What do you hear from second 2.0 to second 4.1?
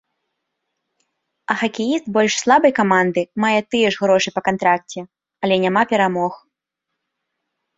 больш слабай каманды мае тыя ж